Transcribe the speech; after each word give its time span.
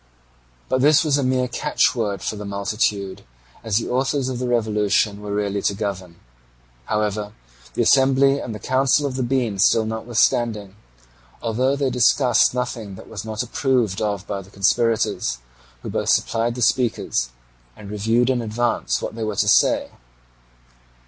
But 0.67 0.81
this 0.81 1.03
was 1.03 1.19
a 1.19 1.23
mere 1.23 1.47
catchword 1.47 2.23
for 2.23 2.35
the 2.35 2.43
multitude, 2.43 3.21
as 3.63 3.77
the 3.77 3.87
authors 3.87 4.29
of 4.29 4.39
the 4.39 4.47
revolution 4.47 5.21
were 5.21 5.31
really 5.31 5.61
to 5.61 5.75
govern. 5.75 6.15
However, 6.85 7.33
the 7.75 7.83
Assembly 7.83 8.39
and 8.39 8.55
the 8.55 8.57
Council 8.57 9.05
of 9.05 9.13
the 9.15 9.21
Bean 9.21 9.59
still 9.59 9.83
met 9.85 9.97
notwithstanding, 9.97 10.75
although 11.39 11.75
they 11.75 11.91
discussed 11.91 12.55
nothing 12.55 12.95
that 12.95 13.09
was 13.09 13.23
not 13.23 13.43
approved 13.43 14.01
of 14.01 14.25
by 14.25 14.41
the 14.41 14.49
conspirators, 14.49 15.37
who 15.83 15.89
both 15.91 16.09
supplied 16.09 16.55
the 16.55 16.63
speakers 16.63 17.29
and 17.75 17.91
reviewed 17.91 18.31
in 18.31 18.41
advance 18.41 19.03
what 19.03 19.13
they 19.13 19.23
were 19.23 19.35
to 19.35 19.47
say. 19.47 19.91